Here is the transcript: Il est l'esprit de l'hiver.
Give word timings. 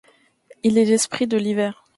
Il 0.63 0.79
est 0.79 0.85
l'esprit 0.85 1.27
de 1.27 1.37
l'hiver. 1.37 1.85